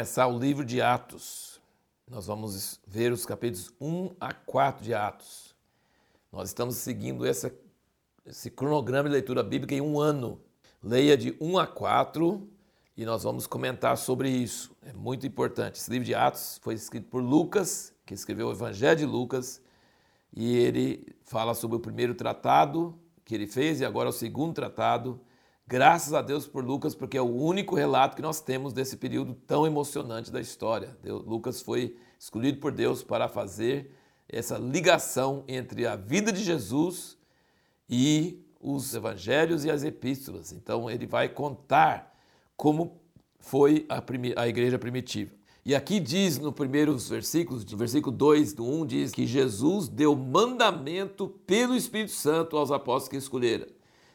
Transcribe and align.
começar 0.00 0.28
o 0.28 0.38
livro 0.38 0.64
de 0.64 0.80
Atos. 0.80 1.60
Nós 2.10 2.26
vamos 2.26 2.80
ver 2.86 3.12
os 3.12 3.26
capítulos 3.26 3.70
1 3.78 4.12
a 4.18 4.32
4 4.32 4.82
de 4.82 4.94
Atos. 4.94 5.54
Nós 6.32 6.48
estamos 6.48 6.76
seguindo 6.76 7.26
essa, 7.26 7.54
esse 8.24 8.50
cronograma 8.50 9.10
de 9.10 9.12
leitura 9.12 9.42
bíblica 9.42 9.74
em 9.74 9.82
um 9.82 10.00
ano. 10.00 10.40
Leia 10.82 11.18
de 11.18 11.36
1 11.38 11.58
a 11.58 11.66
4 11.66 12.48
e 12.96 13.04
nós 13.04 13.24
vamos 13.24 13.46
comentar 13.46 13.98
sobre 13.98 14.30
isso. 14.30 14.74
É 14.80 14.94
muito 14.94 15.26
importante. 15.26 15.78
Esse 15.78 15.90
livro 15.90 16.06
de 16.06 16.14
Atos 16.14 16.58
foi 16.62 16.72
escrito 16.72 17.10
por 17.10 17.22
Lucas, 17.22 17.92
que 18.06 18.14
escreveu 18.14 18.48
o 18.48 18.52
Evangelho 18.52 19.00
de 19.00 19.04
Lucas, 19.04 19.60
e 20.34 20.56
ele 20.56 21.14
fala 21.24 21.52
sobre 21.52 21.76
o 21.76 21.80
primeiro 21.80 22.14
tratado 22.14 22.98
que 23.22 23.34
ele 23.34 23.46
fez 23.46 23.82
e 23.82 23.84
agora 23.84 24.08
o 24.08 24.12
segundo 24.12 24.54
tratado. 24.54 25.20
Graças 25.70 26.12
a 26.12 26.20
Deus 26.20 26.48
por 26.48 26.64
Lucas, 26.64 26.96
porque 26.96 27.16
é 27.16 27.22
o 27.22 27.32
único 27.32 27.76
relato 27.76 28.16
que 28.16 28.22
nós 28.22 28.40
temos 28.40 28.72
desse 28.72 28.96
período 28.96 29.36
tão 29.46 29.64
emocionante 29.64 30.28
da 30.28 30.40
história. 30.40 30.98
Lucas 31.04 31.62
foi 31.62 31.96
escolhido 32.18 32.58
por 32.58 32.72
Deus 32.72 33.04
para 33.04 33.28
fazer 33.28 33.94
essa 34.28 34.58
ligação 34.58 35.44
entre 35.46 35.86
a 35.86 35.94
vida 35.94 36.32
de 36.32 36.42
Jesus 36.42 37.16
e 37.88 38.44
os 38.60 38.92
evangelhos 38.96 39.64
e 39.64 39.70
as 39.70 39.84
epístolas. 39.84 40.50
Então 40.50 40.90
ele 40.90 41.06
vai 41.06 41.28
contar 41.28 42.18
como 42.56 43.00
foi 43.38 43.86
a, 43.88 44.02
a 44.42 44.48
igreja 44.48 44.76
primitiva. 44.76 45.32
E 45.64 45.72
aqui 45.72 46.00
diz 46.00 46.36
no 46.36 46.52
primeiros 46.52 47.08
versículos, 47.08 47.64
no 47.64 47.78
versículo 47.78 48.16
2 48.16 48.54
do 48.54 48.64
1, 48.64 48.86
diz 48.86 49.12
que 49.12 49.24
Jesus 49.24 49.86
deu 49.88 50.16
mandamento 50.16 51.28
pelo 51.46 51.76
Espírito 51.76 52.10
Santo 52.10 52.56
aos 52.56 52.72
apóstolos 52.72 53.08
que 53.08 53.16
escolheram. 53.16 53.68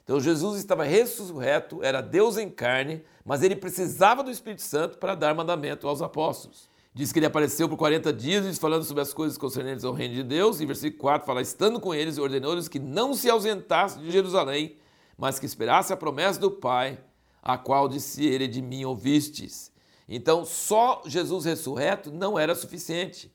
Então 0.06 0.20
Jesus 0.20 0.60
estava 0.60 0.84
ressurreto, 0.84 1.84
era 1.84 2.00
Deus 2.00 2.38
em 2.38 2.48
carne, 2.48 3.04
mas 3.26 3.42
ele 3.42 3.56
precisava 3.56 4.24
do 4.24 4.30
Espírito 4.30 4.62
Santo 4.62 5.00
para 5.00 5.16
dar 5.16 5.34
mandamento 5.34 5.88
aos 5.88 6.00
apóstolos. 6.00 6.70
Diz 6.94 7.12
que 7.12 7.18
ele 7.18 7.26
apareceu 7.26 7.68
por 7.68 7.76
40 7.76 8.14
dias, 8.14 8.58
falando 8.60 8.84
sobre 8.84 9.02
as 9.02 9.12
coisas 9.12 9.36
concernentes 9.36 9.84
ao 9.84 9.94
reino 9.94 10.14
de 10.14 10.22
Deus. 10.22 10.62
Em 10.62 10.68
versículo 10.68 11.02
4 11.02 11.26
fala: 11.26 11.42
estando 11.42 11.80
com 11.80 11.92
eles, 11.94 12.20
ordenou-lhes 12.20 12.68
que 12.68 12.78
não 12.78 13.16
se 13.16 13.28
ausentassem 13.30 14.04
de 14.04 14.12
Jerusalém, 14.12 14.78
mas 15.18 15.40
que 15.40 15.48
esperasse 15.48 15.92
a 15.92 15.98
promessa 15.98 16.40
do 16.40 16.52
Pai, 16.52 17.00
a 17.42 17.58
qual 17.58 17.90
disse 17.90 18.24
ele: 18.24 18.48
De 18.48 18.62
mim 18.62 18.86
ouvistes. 18.86 19.74
Então, 20.08 20.46
só 20.46 21.02
Jesus 21.06 21.46
ressurreto 21.46 22.12
não 22.12 22.38
era 22.38 22.54
suficiente. 22.54 23.34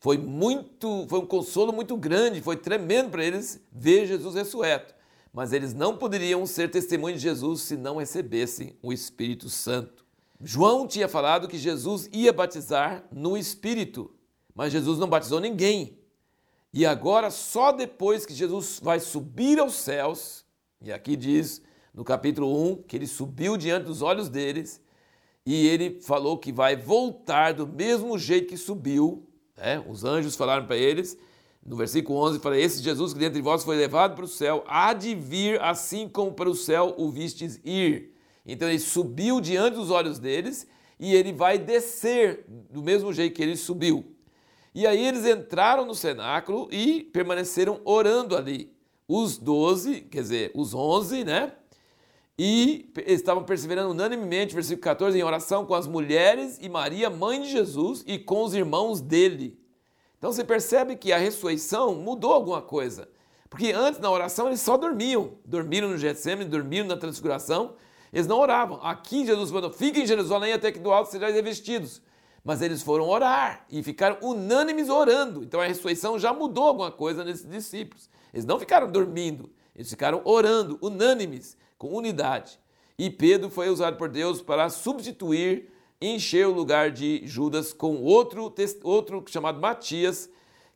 Foi 0.00 0.18
muito, 0.18 1.06
foi 1.08 1.20
um 1.20 1.26
consolo 1.26 1.72
muito 1.72 1.96
grande, 1.96 2.42
foi 2.42 2.56
tremendo 2.56 3.10
para 3.10 3.24
eles 3.24 3.64
ver 3.70 4.04
Jesus 4.04 4.34
ressurreto. 4.34 4.92
Mas 5.32 5.52
eles 5.52 5.72
não 5.72 5.96
poderiam 5.96 6.44
ser 6.44 6.70
testemunhos 6.70 7.20
de 7.20 7.28
Jesus 7.28 7.62
se 7.62 7.76
não 7.76 7.96
recebessem 7.96 8.76
o 8.82 8.92
Espírito 8.92 9.48
Santo. 9.48 10.04
João 10.40 10.86
tinha 10.86 11.08
falado 11.08 11.48
que 11.48 11.56
Jesus 11.56 12.08
ia 12.12 12.32
batizar 12.32 13.04
no 13.10 13.36
Espírito, 13.36 14.14
mas 14.54 14.72
Jesus 14.72 14.98
não 14.98 15.08
batizou 15.08 15.40
ninguém. 15.40 15.98
E 16.74 16.84
agora, 16.84 17.30
só 17.30 17.70
depois 17.70 18.26
que 18.26 18.34
Jesus 18.34 18.80
vai 18.82 18.98
subir 18.98 19.58
aos 19.58 19.74
céus, 19.74 20.44
e 20.80 20.92
aqui 20.92 21.16
diz 21.16 21.62
no 21.94 22.02
capítulo 22.02 22.72
1 22.72 22.82
que 22.82 22.96
ele 22.96 23.06
subiu 23.06 23.56
diante 23.56 23.84
dos 23.84 24.02
olhos 24.02 24.28
deles, 24.28 24.80
e 25.44 25.66
ele 25.66 26.00
falou 26.00 26.38
que 26.38 26.52
vai 26.52 26.76
voltar 26.76 27.52
do 27.52 27.66
mesmo 27.66 28.18
jeito 28.18 28.48
que 28.48 28.56
subiu. 28.56 29.28
Né? 29.56 29.84
Os 29.88 30.04
anjos 30.04 30.34
falaram 30.34 30.66
para 30.66 30.76
eles, 30.76 31.16
no 31.64 31.76
versículo 31.76 32.18
11, 32.18 32.40
fala: 32.40 32.58
Esse 32.58 32.82
Jesus 32.82 33.12
que 33.12 33.18
dentre 33.18 33.40
vós 33.40 33.62
foi 33.62 33.76
levado 33.76 34.14
para 34.14 34.24
o 34.24 34.28
céu, 34.28 34.64
há 34.66 34.92
de 34.92 35.14
vir 35.14 35.60
assim 35.62 36.08
como 36.08 36.32
para 36.32 36.50
o 36.50 36.54
céu 36.54 36.94
o 36.98 37.10
vistes 37.10 37.60
ir. 37.64 38.12
Então 38.44 38.68
ele 38.68 38.80
subiu 38.80 39.40
diante 39.40 39.76
dos 39.76 39.90
olhos 39.90 40.18
deles 40.18 40.66
e 40.98 41.14
ele 41.14 41.32
vai 41.32 41.58
descer 41.58 42.44
do 42.48 42.82
mesmo 42.82 43.12
jeito 43.12 43.34
que 43.34 43.42
ele 43.42 43.56
subiu. 43.56 44.04
E 44.74 44.86
aí 44.86 45.06
eles 45.06 45.24
entraram 45.24 45.84
no 45.84 45.94
cenáculo 45.94 46.68
e 46.72 47.04
permaneceram 47.04 47.80
orando 47.84 48.36
ali. 48.36 48.72
Os 49.06 49.36
doze, 49.36 50.00
quer 50.00 50.22
dizer, 50.22 50.50
os 50.54 50.74
onze, 50.74 51.22
né? 51.24 51.52
E 52.38 52.90
estavam 53.06 53.44
perseverando 53.44 53.90
unanimemente, 53.90 54.54
versículo 54.54 54.82
14, 54.82 55.18
em 55.18 55.22
oração 55.22 55.66
com 55.66 55.74
as 55.74 55.86
mulheres 55.86 56.58
e 56.60 56.68
Maria, 56.68 57.10
mãe 57.10 57.42
de 57.42 57.50
Jesus, 57.50 58.02
e 58.06 58.18
com 58.18 58.42
os 58.42 58.54
irmãos 58.54 59.00
dele. 59.00 59.61
Então 60.22 60.32
você 60.32 60.44
percebe 60.44 60.94
que 60.94 61.12
a 61.12 61.18
ressurreição 61.18 61.96
mudou 61.96 62.32
alguma 62.32 62.62
coisa. 62.62 63.08
Porque 63.50 63.72
antes 63.72 63.98
na 63.98 64.08
oração 64.08 64.46
eles 64.46 64.60
só 64.60 64.76
dormiam. 64.76 65.32
Dormiram 65.44 65.88
no 65.88 65.98
Getsemane, 65.98 66.48
dormiram 66.48 66.86
na 66.86 66.96
transfiguração. 66.96 67.74
Eles 68.12 68.28
não 68.28 68.38
oravam. 68.38 68.78
Aqui 68.84 69.26
Jesus 69.26 69.50
falou: 69.50 69.72
fiquem 69.72 70.04
em 70.04 70.06
Jerusalém 70.06 70.52
até 70.52 70.70
que 70.70 70.78
do 70.78 70.92
alto 70.92 71.10
sejam 71.10 71.32
revestidos. 71.32 72.00
Mas 72.44 72.62
eles 72.62 72.84
foram 72.84 73.08
orar 73.08 73.66
e 73.68 73.82
ficaram 73.82 74.16
unânimes 74.22 74.88
orando. 74.88 75.42
Então 75.42 75.60
a 75.60 75.66
ressurreição 75.66 76.16
já 76.16 76.32
mudou 76.32 76.68
alguma 76.68 76.92
coisa 76.92 77.24
nesses 77.24 77.50
discípulos. 77.50 78.08
Eles 78.32 78.44
não 78.44 78.60
ficaram 78.60 78.88
dormindo, 78.88 79.50
eles 79.74 79.90
ficaram 79.90 80.22
orando, 80.24 80.78
unânimes 80.80 81.56
com 81.76 81.88
unidade. 81.88 82.60
E 82.96 83.10
Pedro 83.10 83.50
foi 83.50 83.68
usado 83.70 83.96
por 83.96 84.08
Deus 84.08 84.40
para 84.40 84.70
substituir, 84.70 85.68
encher 86.02 86.46
o 86.46 86.52
lugar 86.52 86.90
de 86.90 87.22
Judas 87.24 87.72
com 87.72 88.02
outro, 88.02 88.52
outro 88.82 89.24
chamado 89.28 89.60
Matias, 89.60 90.28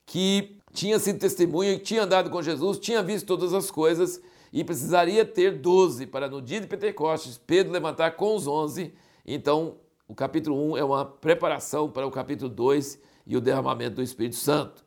que 0.07 0.57
tinha 0.73 0.99
sido 0.99 1.19
testemunha, 1.19 1.79
tinha 1.79 2.05
andado 2.05 2.31
com 2.31 2.41
Jesus, 2.41 2.79
tinha 2.79 3.03
visto 3.03 3.27
todas 3.27 3.53
as 3.53 3.71
coisas 3.71 4.21
e 4.53 4.63
precisaria 4.63 5.25
ter 5.25 5.59
doze 5.59 6.07
para 6.07 6.29
no 6.29 6.41
dia 6.41 6.61
de 6.61 6.67
Pentecostes 6.67 7.37
Pedro 7.37 7.73
levantar 7.73 8.13
com 8.13 8.37
os 8.37 8.47
onze. 8.47 8.95
Então, 9.27 9.77
o 10.07 10.15
capítulo 10.15 10.73
1 10.73 10.77
é 10.77 10.85
uma 10.85 11.05
preparação 11.05 11.91
para 11.91 12.07
o 12.07 12.11
capítulo 12.11 12.49
2 12.49 13.01
e 13.27 13.37
o 13.37 13.41
derramamento 13.41 13.97
do 13.97 14.03
Espírito 14.03 14.37
Santo. 14.37 14.85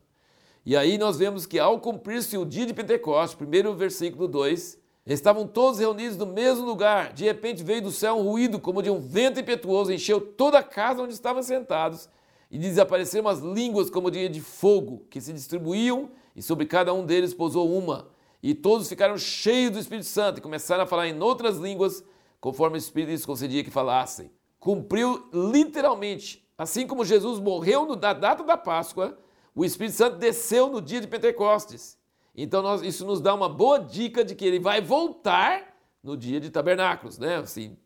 E 0.64 0.74
aí 0.74 0.96
nós 0.96 1.18
vemos 1.18 1.44
que 1.44 1.58
ao 1.58 1.78
cumprir-se 1.78 2.38
o 2.38 2.44
dia 2.44 2.64
de 2.64 2.72
Pentecostes, 2.72 3.36
primeiro 3.36 3.74
versículo 3.74 4.26
2, 4.26 4.79
Estavam 5.14 5.44
todos 5.44 5.80
reunidos 5.80 6.16
no 6.16 6.26
mesmo 6.26 6.64
lugar. 6.64 7.12
De 7.12 7.24
repente 7.24 7.64
veio 7.64 7.82
do 7.82 7.90
céu 7.90 8.16
um 8.16 8.22
ruído 8.22 8.60
como 8.60 8.80
de 8.80 8.90
um 8.90 9.00
vento 9.00 9.40
impetuoso, 9.40 9.92
encheu 9.92 10.20
toda 10.20 10.60
a 10.60 10.62
casa 10.62 11.02
onde 11.02 11.12
estavam 11.12 11.42
sentados, 11.42 12.08
e 12.48 12.58
desapareceram 12.58 13.28
as 13.28 13.40
línguas 13.40 13.90
como 13.90 14.10
de, 14.10 14.28
de 14.28 14.40
fogo, 14.40 15.04
que 15.10 15.20
se 15.20 15.32
distribuíam, 15.32 16.10
e 16.34 16.42
sobre 16.42 16.64
cada 16.64 16.94
um 16.94 17.04
deles 17.04 17.34
pousou 17.34 17.76
uma. 17.76 18.08
E 18.40 18.54
todos 18.54 18.88
ficaram 18.88 19.18
cheios 19.18 19.72
do 19.72 19.78
Espírito 19.80 20.06
Santo 20.06 20.38
e 20.38 20.40
começaram 20.40 20.84
a 20.84 20.86
falar 20.86 21.08
em 21.08 21.20
outras 21.20 21.56
línguas, 21.58 22.04
conforme 22.40 22.76
o 22.76 22.78
Espírito 22.78 23.10
lhes 23.10 23.26
concedia 23.26 23.64
que 23.64 23.70
falassem. 23.70 24.30
Cumpriu 24.60 25.28
literalmente, 25.32 26.46
assim 26.56 26.86
como 26.86 27.04
Jesus 27.04 27.40
morreu 27.40 27.84
na 27.84 28.12
data 28.12 28.44
da 28.44 28.56
Páscoa, 28.56 29.18
o 29.54 29.64
Espírito 29.64 29.96
Santo 29.96 30.18
desceu 30.18 30.68
no 30.68 30.80
dia 30.80 31.00
de 31.00 31.08
Pentecostes. 31.08 31.99
Então 32.34 32.62
nós, 32.62 32.82
isso 32.82 33.04
nos 33.04 33.20
dá 33.20 33.34
uma 33.34 33.48
boa 33.48 33.78
dica 33.78 34.24
de 34.24 34.34
que 34.34 34.44
ele 34.44 34.58
vai 34.58 34.80
voltar 34.80 35.76
no 36.02 36.16
dia 36.16 36.40
de 36.40 36.50
tabernáculos, 36.50 37.18
né? 37.18 37.36
Assim, 37.36 37.76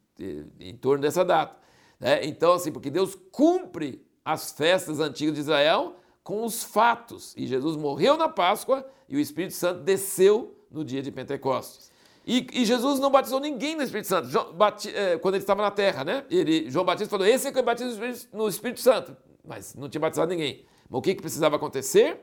em 0.60 0.77
torno 0.77 1.03
dessa 1.03 1.25
data. 1.25 1.56
Né? 1.99 2.25
Então, 2.25 2.53
assim, 2.53 2.71
porque 2.71 2.91
Deus 2.91 3.16
cumpre 3.32 4.05
as 4.25 4.53
festas 4.53 5.00
antigas 5.00 5.34
de 5.34 5.41
Israel 5.41 5.97
com 6.22 6.44
os 6.44 6.62
fatos. 6.62 7.34
E 7.37 7.47
Jesus 7.47 7.77
morreu 7.77 8.16
na 8.16 8.28
Páscoa 8.28 8.87
e 9.09 9.16
o 9.16 9.21
Espírito 9.21 9.55
Santo 9.55 9.81
desceu 9.82 10.56
no 10.71 10.84
dia 10.84 11.03
de 11.03 11.11
Pentecostes. 11.11 11.93
E, 12.26 12.47
e 12.53 12.65
Jesus 12.65 12.99
não 12.99 13.11
batizou 13.11 13.38
ninguém 13.38 13.76
no 13.76 13.82
Espírito 13.82 14.09
Santo 14.09 14.28
João, 14.28 14.55
bati, 14.55 14.88
é, 14.94 15.19
quando 15.19 15.34
ele 15.34 15.43
estava 15.43 15.62
na 15.62 15.71
terra, 15.71 16.05
né? 16.05 16.25
Ele, 16.31 16.71
João 16.71 16.84
Batista 16.84 17.11
falou: 17.11 17.26
Esse 17.26 17.49
é 17.49 17.53
que 17.53 17.59
eu 17.59 17.62
batizo 17.62 18.00
no 18.32 18.49
Espírito 18.49 18.81
Santo. 18.81 19.15
Mas 19.44 19.75
não 19.75 19.91
tinha 19.91 20.00
batizado 20.00 20.31
ninguém. 20.31 20.65
Mas 20.88 20.99
o 20.99 21.03
que, 21.03 21.14
que 21.14 21.20
precisava 21.20 21.56
acontecer? 21.56 22.19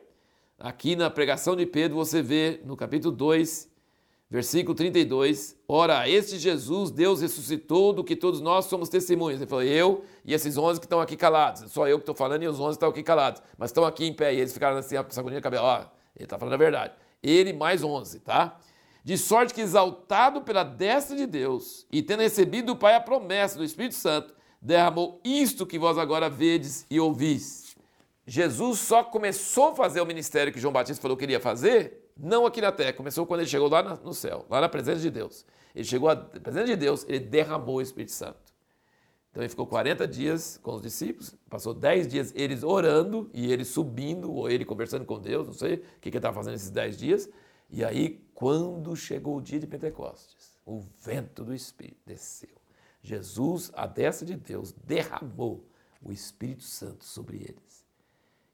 Aqui 0.63 0.95
na 0.95 1.09
pregação 1.09 1.55
de 1.55 1.65
Pedro 1.65 1.97
você 1.97 2.21
vê 2.21 2.61
no 2.63 2.77
capítulo 2.77 3.11
2, 3.15 3.67
versículo 4.29 4.75
32, 4.75 5.57
ora, 5.67 6.07
este 6.07 6.37
Jesus 6.37 6.91
Deus 6.91 7.19
ressuscitou 7.19 7.91
do 7.91 8.03
que 8.03 8.15
todos 8.15 8.39
nós 8.39 8.65
somos 8.65 8.87
testemunhas. 8.87 9.41
Ele 9.41 9.49
falou, 9.49 9.63
eu 9.63 10.05
e 10.23 10.35
esses 10.35 10.55
11 10.59 10.79
que 10.79 10.85
estão 10.85 11.01
aqui 11.01 11.17
calados. 11.17 11.71
Só 11.71 11.87
eu 11.87 11.97
que 11.97 12.03
estou 12.03 12.13
falando 12.13 12.43
e 12.43 12.47
os 12.47 12.59
11 12.59 12.75
estão 12.75 12.89
aqui 12.89 13.01
calados. 13.01 13.41
Mas 13.57 13.71
estão 13.71 13.83
aqui 13.83 14.05
em 14.05 14.13
pé 14.13 14.35
e 14.35 14.37
eles 14.37 14.53
ficaram 14.53 14.77
assim, 14.77 14.95
sacudindo 15.09 15.39
a 15.39 15.41
cabeça. 15.41 15.63
Ó, 15.63 15.79
ele 16.15 16.25
está 16.25 16.37
falando 16.37 16.53
a 16.53 16.57
verdade. 16.57 16.93
Ele 17.23 17.53
mais 17.53 17.83
11, 17.83 18.19
tá? 18.19 18.59
De 19.03 19.17
sorte 19.17 19.55
que 19.55 19.61
exaltado 19.61 20.41
pela 20.41 20.63
destra 20.63 21.17
de 21.17 21.25
Deus 21.25 21.87
e 21.91 22.03
tendo 22.03 22.19
recebido 22.19 22.67
do 22.67 22.75
Pai 22.75 22.93
a 22.93 23.01
promessa 23.01 23.57
do 23.57 23.63
Espírito 23.63 23.95
Santo, 23.95 24.31
derramou 24.61 25.19
isto 25.23 25.65
que 25.65 25.79
vós 25.79 25.97
agora 25.97 26.29
vedes 26.29 26.85
e 26.87 26.99
ouvis. 26.99 27.70
Jesus 28.25 28.79
só 28.79 29.03
começou 29.03 29.69
a 29.69 29.75
fazer 29.75 30.01
o 30.01 30.05
ministério 30.05 30.53
que 30.53 30.59
João 30.59 30.73
Batista 30.73 31.01
falou 31.01 31.17
que 31.17 31.23
iria 31.23 31.39
fazer, 31.39 32.11
não 32.15 32.45
aqui 32.45 32.61
na 32.61 32.71
terra, 32.71 32.93
começou 32.93 33.25
quando 33.25 33.41
ele 33.41 33.49
chegou 33.49 33.67
lá 33.67 33.81
no 33.81 34.13
céu, 34.13 34.45
lá 34.49 34.61
na 34.61 34.69
presença 34.69 35.01
de 35.01 35.09
Deus. 35.09 35.45
Ele 35.73 35.85
chegou 35.85 36.09
à 36.09 36.15
presença 36.15 36.65
de 36.65 36.75
Deus, 36.75 37.05
ele 37.07 37.19
derramou 37.19 37.77
o 37.77 37.81
Espírito 37.81 38.11
Santo. 38.11 38.51
Então 39.31 39.41
ele 39.41 39.49
ficou 39.49 39.65
40 39.65 40.07
dias 40.07 40.59
com 40.61 40.75
os 40.75 40.81
discípulos, 40.81 41.35
passou 41.49 41.73
10 41.73 42.07
dias 42.07 42.33
eles 42.35 42.63
orando 42.63 43.29
e 43.33 43.51
ele 43.51 43.63
subindo, 43.63 44.31
ou 44.31 44.49
ele 44.49 44.65
conversando 44.65 45.05
com 45.05 45.19
Deus, 45.19 45.47
não 45.47 45.53
sei 45.53 45.75
o 45.75 45.79
que 46.01 46.09
ele 46.09 46.17
estava 46.17 46.35
fazendo 46.35 46.55
esses 46.55 46.69
10 46.69 46.97
dias. 46.97 47.29
E 47.69 47.83
aí, 47.83 48.21
quando 48.35 48.93
chegou 48.95 49.37
o 49.37 49.41
dia 49.41 49.59
de 49.59 49.65
Pentecostes, 49.65 50.59
o 50.65 50.81
vento 50.99 51.45
do 51.45 51.55
Espírito 51.55 52.01
desceu. 52.05 52.49
Jesus, 53.01 53.71
a 53.73 53.87
destra 53.87 54.25
de 54.25 54.35
Deus, 54.35 54.73
derramou 54.83 55.65
o 56.01 56.11
Espírito 56.11 56.63
Santo 56.63 57.05
sobre 57.05 57.37
eles. 57.37 57.80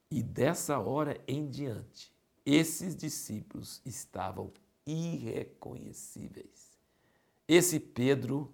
E 0.09 0.23
dessa 0.23 0.79
hora 0.79 1.19
em 1.27 1.49
diante, 1.49 2.13
esses 2.45 2.95
discípulos 2.95 3.81
estavam 3.85 4.51
irreconhecíveis. 4.85 6.77
Esse 7.47 7.79
Pedro 7.79 8.51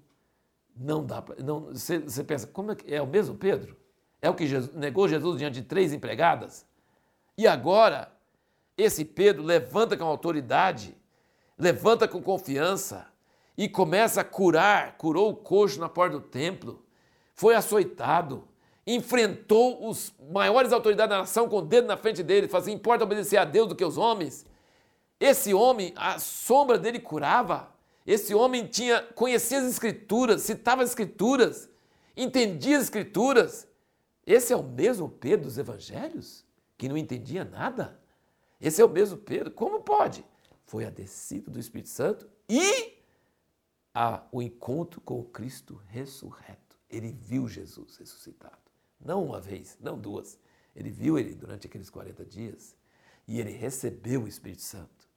não 0.75 1.05
dá 1.05 1.21
para. 1.21 1.35
Você, 1.71 1.99
você 1.99 2.23
pensa, 2.23 2.47
como 2.47 2.71
é, 2.71 2.75
que, 2.75 2.93
é 2.93 3.01
o 3.01 3.07
mesmo 3.07 3.35
Pedro? 3.35 3.77
É 4.21 4.29
o 4.29 4.33
que 4.33 4.47
Jesus, 4.47 4.73
negou 4.75 5.07
Jesus 5.07 5.37
diante 5.37 5.61
de 5.61 5.63
três 5.63 5.93
empregadas? 5.93 6.65
E 7.37 7.45
agora, 7.45 8.11
esse 8.77 9.05
Pedro 9.05 9.43
levanta 9.43 9.95
com 9.95 10.05
autoridade, 10.05 10.95
levanta 11.57 12.07
com 12.07 12.21
confiança 12.21 13.07
e 13.57 13.69
começa 13.69 14.21
a 14.21 14.23
curar, 14.23 14.97
curou 14.97 15.31
o 15.31 15.35
coxo 15.35 15.79
na 15.79 15.89
porta 15.89 16.17
do 16.17 16.25
templo, 16.25 16.83
foi 17.35 17.55
açoitado, 17.55 18.47
enfrentou 18.85 19.87
os 19.87 20.13
maiores 20.31 20.71
autoridades 20.71 21.09
da 21.09 21.19
nação 21.19 21.47
com 21.47 21.57
o 21.57 21.61
dedo 21.61 21.87
na 21.87 21.97
frente 21.97 22.21
dele, 22.21 22.47
fazia 22.47 22.73
importa 22.73 23.03
obedecer 23.03 23.37
a 23.37 23.45
Deus 23.45 23.69
do 23.69 23.75
que 23.75 23.85
os 23.85 23.97
homens. 23.97 24.45
Esse 25.19 25.53
homem, 25.53 25.93
a 25.95 26.19
sombra 26.19 26.77
dele 26.77 26.99
curava. 26.99 27.71
Esse 28.05 28.35
homem 28.35 28.67
tinha 28.67 29.01
conhecia 29.01 29.59
as 29.59 29.65
escrituras, 29.65 30.41
citava 30.41 30.83
as 30.83 30.89
escrituras, 30.89 31.69
entendia 32.17 32.77
as 32.77 32.83
escrituras. 32.83 33.67
Esse 34.25 34.51
é 34.51 34.55
o 34.55 34.63
mesmo 34.63 35.07
Pedro 35.07 35.45
dos 35.45 35.57
evangelhos, 35.57 36.45
que 36.77 36.89
não 36.89 36.97
entendia 36.97 37.45
nada. 37.45 37.97
Esse 38.59 38.81
é 38.81 38.85
o 38.85 38.89
mesmo 38.89 39.17
Pedro. 39.17 39.51
Como 39.51 39.81
pode? 39.81 40.25
Foi 40.65 40.85
a 40.85 40.89
descida 40.89 41.49
do 41.49 41.59
Espírito 41.59 41.89
Santo 41.89 42.27
e 42.49 42.97
a, 43.93 44.23
o 44.31 44.41
encontro 44.41 44.99
com 45.01 45.19
o 45.19 45.23
Cristo 45.23 45.79
ressurreto. 45.87 46.77
Ele 46.89 47.11
viu 47.11 47.47
Jesus 47.47 47.97
ressuscitado. 47.97 48.62
Não 49.03 49.23
uma 49.23 49.39
vez, 49.39 49.77
não 49.79 49.97
duas. 49.97 50.39
Ele 50.75 50.89
viu 50.89 51.17
ele 51.19 51.35
durante 51.35 51.67
aqueles 51.67 51.89
40 51.89 52.25
dias 52.25 52.75
e 53.27 53.39
ele 53.39 53.51
recebeu 53.51 54.23
o 54.23 54.27
Espírito 54.27 54.61
Santo. 54.61 55.07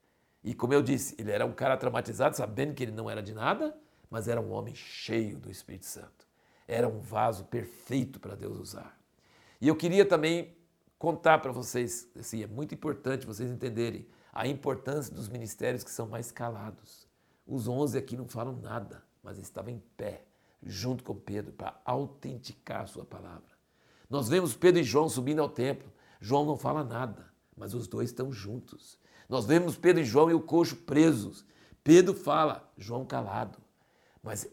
E 0.42 0.54
como 0.54 0.72
eu 0.72 0.82
disse, 0.82 1.14
ele 1.18 1.30
era 1.30 1.44
um 1.44 1.52
cara 1.52 1.76
traumatizado, 1.76 2.36
sabendo 2.36 2.74
que 2.74 2.82
ele 2.82 2.92
não 2.92 3.10
era 3.10 3.22
de 3.22 3.32
nada, 3.32 3.76
mas 4.10 4.28
era 4.28 4.40
um 4.40 4.52
homem 4.52 4.74
cheio 4.74 5.38
do 5.38 5.50
Espírito 5.50 5.86
Santo. 5.86 6.26
Era 6.68 6.88
um 6.88 7.00
vaso 7.00 7.44
perfeito 7.44 8.20
para 8.20 8.34
Deus 8.34 8.58
usar. 8.58 8.98
E 9.60 9.66
eu 9.66 9.76
queria 9.76 10.04
também 10.04 10.56
contar 10.98 11.38
para 11.38 11.52
vocês, 11.52 12.08
assim, 12.18 12.42
é 12.42 12.46
muito 12.46 12.74
importante 12.74 13.26
vocês 13.26 13.50
entenderem 13.50 14.06
a 14.32 14.46
importância 14.46 15.14
dos 15.14 15.28
ministérios 15.28 15.82
que 15.82 15.90
são 15.90 16.06
mais 16.06 16.30
calados. 16.30 17.08
Os 17.46 17.66
onze 17.66 17.96
aqui 17.96 18.16
não 18.16 18.28
falam 18.28 18.56
nada, 18.56 19.02
mas 19.22 19.38
estavam 19.38 19.72
em 19.72 19.82
pé, 19.96 20.24
junto 20.62 21.02
com 21.02 21.14
Pedro, 21.14 21.52
para 21.52 21.80
autenticar 21.84 22.82
a 22.82 22.86
sua 22.86 23.04
palavra. 23.04 23.55
Nós 24.08 24.28
vemos 24.28 24.54
Pedro 24.54 24.80
e 24.80 24.84
João 24.84 25.08
subindo 25.08 25.42
ao 25.42 25.48
templo. 25.48 25.92
João 26.20 26.44
não 26.44 26.56
fala 26.56 26.84
nada, 26.84 27.26
mas 27.56 27.74
os 27.74 27.86
dois 27.86 28.10
estão 28.10 28.32
juntos. 28.32 28.98
Nós 29.28 29.44
vemos 29.44 29.76
Pedro 29.76 30.02
e 30.02 30.04
João 30.04 30.30
e 30.30 30.34
o 30.34 30.40
coxo 30.40 30.76
presos. 30.76 31.44
Pedro 31.82 32.14
fala, 32.14 32.70
João 32.76 33.04
calado. 33.04 33.58
Mas 34.22 34.48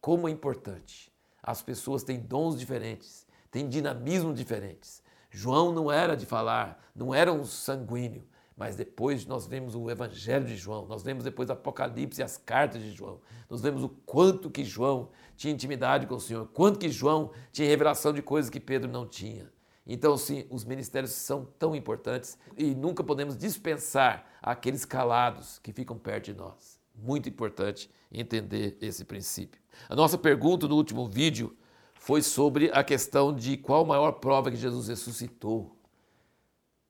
como 0.00 0.28
é 0.28 0.30
importante. 0.30 1.12
As 1.42 1.60
pessoas 1.60 2.02
têm 2.02 2.20
dons 2.20 2.58
diferentes, 2.58 3.26
têm 3.50 3.68
dinamismo 3.68 4.32
diferentes. 4.32 5.02
João 5.30 5.72
não 5.72 5.90
era 5.90 6.16
de 6.16 6.24
falar, 6.24 6.82
não 6.94 7.14
era 7.14 7.32
um 7.32 7.44
sanguíneo, 7.44 8.26
mas 8.56 8.76
depois 8.76 9.26
nós 9.26 9.46
vemos 9.46 9.74
o 9.74 9.90
Evangelho 9.90 10.46
de 10.46 10.56
João, 10.56 10.86
nós 10.86 11.02
vemos 11.02 11.24
depois 11.24 11.50
Apocalipse 11.50 12.20
e 12.20 12.24
as 12.24 12.36
cartas 12.36 12.82
de 12.82 12.92
João, 12.92 13.20
nós 13.50 13.60
vemos 13.60 13.82
o 13.82 13.88
quanto 13.88 14.50
que 14.50 14.64
João 14.64 15.08
tinha 15.36 15.52
intimidade 15.52 16.06
com 16.06 16.14
o 16.14 16.20
Senhor, 16.20 16.46
quanto 16.52 16.78
que 16.78 16.88
João 16.88 17.30
tinha 17.52 17.68
revelação 17.68 18.12
de 18.12 18.22
coisas 18.22 18.50
que 18.50 18.60
Pedro 18.60 18.90
não 18.90 19.06
tinha. 19.06 19.52
Então, 19.86 20.16
sim, 20.16 20.46
os 20.48 20.64
ministérios 20.64 21.12
são 21.12 21.46
tão 21.58 21.74
importantes 21.76 22.38
e 22.56 22.74
nunca 22.74 23.04
podemos 23.04 23.36
dispensar 23.36 24.24
aqueles 24.40 24.84
calados 24.84 25.58
que 25.58 25.72
ficam 25.72 25.98
perto 25.98 26.26
de 26.26 26.34
nós. 26.34 26.80
Muito 26.94 27.28
importante 27.28 27.90
entender 28.10 28.78
esse 28.80 29.04
princípio. 29.04 29.60
A 29.88 29.94
nossa 29.94 30.16
pergunta 30.16 30.66
no 30.66 30.76
último 30.76 31.06
vídeo 31.06 31.54
foi 31.94 32.22
sobre 32.22 32.70
a 32.72 32.82
questão 32.82 33.34
de 33.34 33.56
qual 33.56 33.84
maior 33.84 34.12
prova 34.12 34.50
que 34.50 34.56
Jesus 34.56 34.88
ressuscitou. 34.88 35.76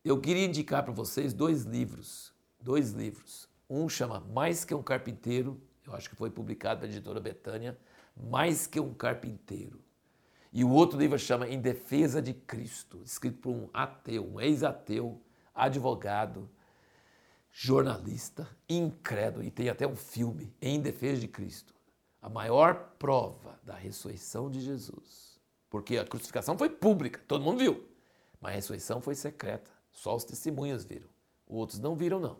Eu 0.04 0.20
queria 0.20 0.44
indicar 0.44 0.82
para 0.82 0.92
vocês 0.92 1.32
dois 1.32 1.62
livros, 1.62 2.30
dois 2.60 2.90
livros. 2.90 3.48
Um 3.70 3.88
chama 3.88 4.20
Mais 4.20 4.62
que 4.62 4.74
um 4.74 4.82
carpinteiro, 4.82 5.58
eu 5.86 5.94
acho 5.94 6.10
que 6.10 6.16
foi 6.16 6.28
publicado 6.30 6.80
pela 6.80 6.92
editora 6.92 7.18
Betânia, 7.18 7.78
Mais 8.14 8.66
que 8.66 8.78
um 8.78 8.92
carpinteiro. 8.92 9.80
E 10.52 10.62
o 10.62 10.70
outro 10.70 10.98
livro 10.98 11.18
chama 11.18 11.48
Em 11.48 11.58
Defesa 11.58 12.20
de 12.20 12.34
Cristo, 12.34 13.00
escrito 13.02 13.38
por 13.38 13.50
um 13.50 13.70
ateu, 13.72 14.26
um 14.26 14.38
ex-ateu, 14.38 15.20
advogado, 15.54 16.50
jornalista, 17.50 18.46
incrédulo, 18.68 19.42
e 19.42 19.50
tem 19.50 19.70
até 19.70 19.86
um 19.86 19.96
filme, 19.96 20.54
Em 20.60 20.80
Defesa 20.80 21.20
de 21.20 21.28
Cristo 21.28 21.74
a 22.20 22.28
maior 22.30 22.94
prova 22.98 23.58
da 23.62 23.74
ressurreição 23.74 24.50
de 24.50 24.60
Jesus. 24.60 25.38
Porque 25.68 25.98
a 25.98 26.06
crucificação 26.06 26.56
foi 26.56 26.70
pública, 26.70 27.20
todo 27.28 27.44
mundo 27.44 27.58
viu. 27.58 27.86
Mas 28.40 28.52
a 28.52 28.54
ressurreição 28.56 29.00
foi 29.00 29.14
secreta, 29.14 29.70
só 29.94 30.14
os 30.14 30.24
testemunhas 30.24 30.84
viram. 30.84 31.08
Outros 31.46 31.78
não 31.78 31.94
viram, 31.94 32.20
não. 32.20 32.36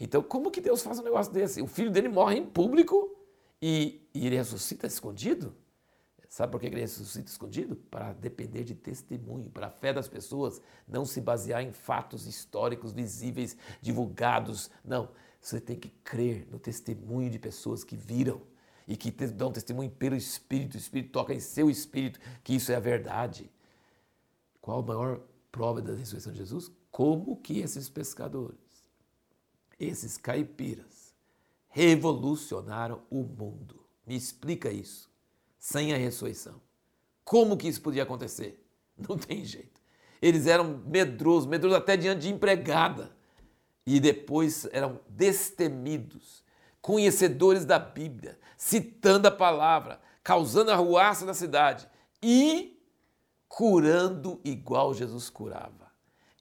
Então, 0.00 0.22
como 0.22 0.50
que 0.50 0.60
Deus 0.60 0.82
faz 0.82 0.98
um 0.98 1.02
negócio 1.02 1.32
desse? 1.32 1.60
O 1.60 1.66
filho 1.66 1.90
dele 1.90 2.08
morre 2.08 2.36
em 2.38 2.46
público 2.46 3.14
e, 3.60 4.00
e 4.14 4.26
ele 4.26 4.36
ressuscita 4.36 4.86
escondido? 4.86 5.54
Sabe 6.28 6.50
por 6.50 6.60
que 6.60 6.66
ele 6.66 6.80
ressuscita 6.80 7.28
escondido? 7.28 7.76
Para 7.76 8.14
depender 8.14 8.64
de 8.64 8.74
testemunho, 8.74 9.50
para 9.50 9.66
a 9.66 9.70
fé 9.70 9.92
das 9.92 10.08
pessoas 10.08 10.62
não 10.88 11.04
se 11.04 11.20
basear 11.20 11.62
em 11.62 11.72
fatos 11.72 12.26
históricos 12.26 12.92
visíveis, 12.92 13.54
divulgados. 13.82 14.70
Não, 14.82 15.10
você 15.38 15.60
tem 15.60 15.76
que 15.76 15.90
crer 16.02 16.48
no 16.50 16.58
testemunho 16.58 17.28
de 17.28 17.38
pessoas 17.38 17.84
que 17.84 17.96
viram 17.96 18.40
e 18.88 18.96
que 18.96 19.10
dão 19.10 19.52
testemunho 19.52 19.90
pelo 19.90 20.16
Espírito, 20.16 20.74
o 20.74 20.78
Espírito 20.78 21.12
toca 21.12 21.34
em 21.34 21.40
seu 21.40 21.68
Espírito 21.68 22.18
que 22.42 22.54
isso 22.54 22.72
é 22.72 22.76
a 22.76 22.80
verdade. 22.80 23.50
Qual 24.60 24.80
a 24.80 24.82
maior 24.82 25.20
prova 25.52 25.82
da 25.82 25.94
ressurreição 25.94 26.32
de 26.32 26.38
Jesus? 26.38 26.72
Como 26.90 27.36
que 27.36 27.60
esses 27.60 27.88
pescadores, 27.88 28.58
esses 29.78 30.16
caipiras, 30.16 31.14
revolucionaram 31.68 33.02
o 33.10 33.22
mundo. 33.22 33.84
Me 34.06 34.16
explica 34.16 34.70
isso. 34.70 35.10
Sem 35.58 35.94
a 35.94 35.96
ressurreição. 35.96 36.60
Como 37.24 37.56
que 37.56 37.68
isso 37.68 37.80
podia 37.80 38.02
acontecer? 38.02 38.64
Não 39.08 39.16
tem 39.16 39.44
jeito. 39.44 39.80
Eles 40.20 40.46
eram 40.46 40.82
medrosos, 40.86 41.46
medrosos 41.46 41.78
até 41.78 41.96
diante 41.96 42.22
de 42.22 42.30
empregada. 42.30 43.14
E 43.86 43.98
depois 43.98 44.66
eram 44.72 45.00
destemidos, 45.08 46.44
conhecedores 46.80 47.64
da 47.64 47.78
Bíblia, 47.78 48.38
citando 48.56 49.26
a 49.26 49.30
palavra, 49.30 50.00
causando 50.22 50.70
a 50.70 50.76
ruaça 50.76 51.24
na 51.24 51.34
cidade 51.34 51.88
e 52.22 52.71
curando 53.52 54.40
igual 54.42 54.94
Jesus 54.94 55.28
curava. 55.28 55.92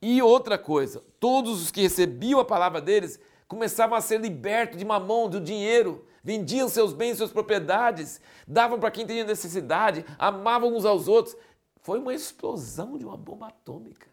E 0.02 0.22
outra 0.22 0.58
coisa, 0.58 1.04
todos 1.20 1.62
os 1.62 1.70
que 1.70 1.82
recebiam 1.82 2.40
a 2.40 2.46
palavra 2.46 2.80
deles 2.80 3.20
começavam 3.50 3.98
a 3.98 4.02
ser 4.02 4.22
libertos 4.22 4.78
de 4.78 4.86
mamão, 4.86 5.30
do 5.30 5.42
dinheiro, 5.42 6.06
vendiam 6.24 6.70
seus 6.70 6.94
bens, 6.94 7.18
suas 7.18 7.30
propriedades, 7.30 8.22
davam 8.48 8.80
para 8.80 8.90
quem 8.90 9.06
tinha 9.06 9.26
necessidade, 9.26 10.06
amavam 10.18 10.74
uns 10.74 10.86
aos 10.86 11.10
outros. 11.10 11.36
Foi 11.82 12.00
uma 12.00 12.14
explosão 12.14 12.98
de 12.98 13.04
uma 13.04 13.18
bomba 13.18 13.48
atômica. 13.48 14.08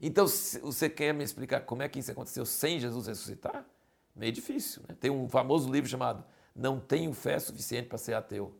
Então, 0.00 0.28
você 0.62 0.88
quer 0.88 1.12
me 1.12 1.24
explicar 1.24 1.62
como 1.62 1.82
é 1.82 1.88
que 1.88 1.98
isso 1.98 2.12
aconteceu 2.12 2.46
sem 2.46 2.78
Jesus 2.78 3.08
ressuscitar? 3.08 3.66
Meio 4.14 4.30
difícil. 4.30 4.82
Né? 4.88 4.94
Tem 5.00 5.10
um 5.10 5.28
famoso 5.28 5.68
livro 5.68 5.90
chamado 5.90 6.24
não 6.54 6.78
tenho 6.78 7.12
fé 7.12 7.40
suficiente 7.40 7.88
para 7.88 7.98
ser 7.98 8.14
ateu. 8.14 8.56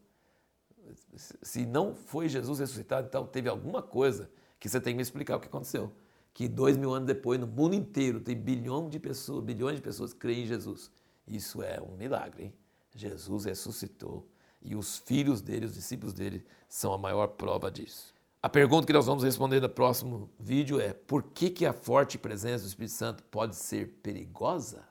Se 1.42 1.66
não 1.66 1.94
foi 1.94 2.28
Jesus 2.28 2.58
ressuscitado, 2.58 3.06
então 3.08 3.26
teve 3.26 3.48
alguma 3.48 3.82
coisa 3.82 4.30
que 4.58 4.68
você 4.68 4.80
tem 4.80 4.92
que 4.92 4.96
me 4.96 5.02
explicar 5.02 5.36
o 5.36 5.40
que 5.40 5.48
aconteceu. 5.48 5.92
Que 6.32 6.48
dois 6.48 6.76
mil 6.76 6.92
anos 6.92 7.06
depois, 7.06 7.40
no 7.40 7.46
mundo 7.46 7.74
inteiro, 7.74 8.20
tem 8.20 8.36
bilhão 8.36 8.88
de 8.88 8.98
pessoas, 8.98 9.42
bilhões 9.42 9.76
de 9.76 9.82
pessoas 9.82 10.12
que 10.12 10.18
creem 10.20 10.42
em 10.42 10.46
Jesus. 10.46 10.90
Isso 11.26 11.62
é 11.62 11.80
um 11.80 11.96
milagre, 11.96 12.44
hein? 12.44 12.54
Jesus 12.94 13.44
ressuscitou 13.44 14.26
e 14.62 14.74
os 14.74 14.98
filhos 14.98 15.40
dele, 15.40 15.66
os 15.66 15.74
discípulos 15.74 16.12
dele, 16.12 16.44
são 16.68 16.92
a 16.92 16.98
maior 16.98 17.28
prova 17.28 17.70
disso. 17.70 18.14
A 18.42 18.48
pergunta 18.48 18.86
que 18.86 18.92
nós 18.92 19.06
vamos 19.06 19.24
responder 19.24 19.60
no 19.60 19.68
próximo 19.68 20.30
vídeo 20.38 20.80
é: 20.80 20.92
por 20.92 21.22
que, 21.22 21.50
que 21.50 21.66
a 21.66 21.72
forte 21.72 22.18
presença 22.18 22.64
do 22.64 22.68
Espírito 22.68 22.94
Santo 22.94 23.22
pode 23.24 23.56
ser 23.56 23.88
perigosa? 24.02 24.84